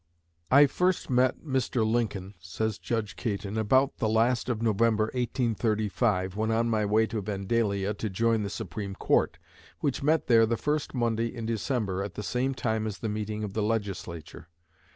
[0.49, 1.85] "I first met Mr.
[1.85, 7.21] Lincoln," says Judge Caton, "about the last of November, 1835, when on my way to
[7.21, 9.37] Vandalia to join the Supreme Court,
[9.79, 13.43] which met there the first Monday in December, at the same time as the meeting
[13.43, 14.47] of the Legislature.